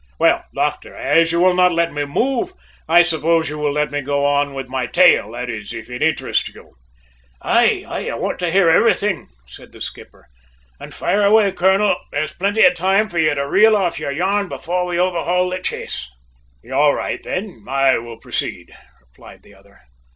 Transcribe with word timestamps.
"Well, 0.17 0.43
doctor, 0.55 0.95
as 0.95 1.31
you 1.31 1.39
will 1.39 1.53
not 1.53 1.71
let 1.71 1.93
me 1.93 2.05
move, 2.05 2.53
I 2.89 3.03
suppose 3.03 3.49
you 3.49 3.59
will 3.59 3.71
let 3.71 3.91
me 3.91 4.01
go 4.01 4.25
on 4.25 4.55
with 4.55 4.67
my 4.67 4.87
tale; 4.87 5.29
that 5.33 5.47
is, 5.47 5.73
if 5.73 5.91
it 5.91 6.01
interests 6.01 6.49
you!" 6.49 6.73
"Aye, 7.39 7.85
aye; 7.87 8.09
I 8.09 8.15
want 8.15 8.39
to 8.39 8.49
hear 8.49 8.67
everything," 8.67 9.29
said 9.45 9.73
the 9.73 9.79
skipper. 9.79 10.25
"And 10.79 10.91
fire 10.91 11.23
away, 11.23 11.51
colonel; 11.51 11.97
there's 12.11 12.33
plenty 12.33 12.65
of 12.65 12.73
time 12.73 13.09
for 13.09 13.19
you 13.19 13.35
to 13.35 13.47
reel 13.47 13.77
off 13.77 13.99
your 13.99 14.09
yarn 14.09 14.47
before 14.49 14.87
we 14.87 14.97
overhaul 14.97 15.51
the 15.51 15.59
chase." 15.59 16.09
"All 16.73 16.95
right, 16.95 17.21
then, 17.21 17.63
I 17.67 17.99
will 17.99 18.17
proceed," 18.17 18.75
replied 19.01 19.43
the 19.43 19.53
other. 19.53 19.81